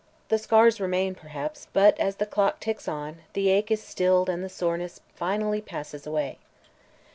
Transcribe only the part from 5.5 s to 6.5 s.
passes away.